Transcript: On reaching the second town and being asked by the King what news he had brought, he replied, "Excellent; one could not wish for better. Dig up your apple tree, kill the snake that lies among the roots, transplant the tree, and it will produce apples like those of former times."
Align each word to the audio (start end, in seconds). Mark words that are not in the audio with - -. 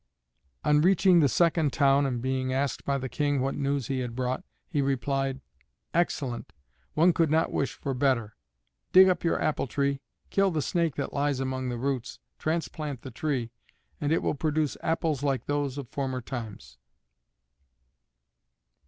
On 0.63 0.81
reaching 0.81 1.19
the 1.19 1.29
second 1.29 1.71
town 1.71 2.07
and 2.07 2.23
being 2.23 2.51
asked 2.51 2.83
by 2.85 2.97
the 2.97 3.07
King 3.07 3.39
what 3.39 3.53
news 3.53 3.85
he 3.85 3.99
had 3.99 4.15
brought, 4.15 4.43
he 4.67 4.81
replied, 4.81 5.41
"Excellent; 5.93 6.51
one 6.95 7.13
could 7.13 7.29
not 7.29 7.51
wish 7.51 7.73
for 7.75 7.93
better. 7.93 8.35
Dig 8.93 9.07
up 9.07 9.23
your 9.23 9.39
apple 9.39 9.67
tree, 9.67 10.01
kill 10.31 10.49
the 10.49 10.59
snake 10.63 10.95
that 10.95 11.13
lies 11.13 11.39
among 11.39 11.69
the 11.69 11.77
roots, 11.77 12.17
transplant 12.39 13.03
the 13.03 13.11
tree, 13.11 13.51
and 13.99 14.11
it 14.11 14.23
will 14.23 14.33
produce 14.33 14.75
apples 14.81 15.21
like 15.21 15.45
those 15.45 15.77
of 15.77 15.87
former 15.89 16.19
times." 16.19 16.79